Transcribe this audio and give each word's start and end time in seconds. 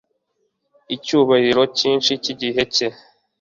Icyubahiro 0.95 1.61
cyinshi 1.77 2.11
cyigihe 2.23 2.61
cye 2.75 2.87